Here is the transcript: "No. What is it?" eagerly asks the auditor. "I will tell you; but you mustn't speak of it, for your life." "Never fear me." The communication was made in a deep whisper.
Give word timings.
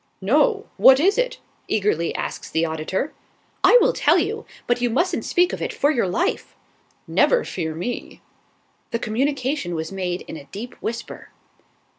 "No. 0.19 0.65
What 0.77 0.99
is 0.99 1.19
it?" 1.19 1.37
eagerly 1.67 2.11
asks 2.15 2.49
the 2.49 2.65
auditor. 2.65 3.13
"I 3.63 3.77
will 3.79 3.93
tell 3.93 4.17
you; 4.17 4.47
but 4.65 4.81
you 4.81 4.89
mustn't 4.89 5.23
speak 5.25 5.53
of 5.53 5.61
it, 5.61 5.71
for 5.71 5.91
your 5.91 6.07
life." 6.07 6.55
"Never 7.05 7.43
fear 7.43 7.75
me." 7.75 8.19
The 8.89 8.97
communication 8.97 9.75
was 9.75 9.91
made 9.91 10.21
in 10.23 10.37
a 10.37 10.45
deep 10.45 10.73
whisper. 10.81 11.29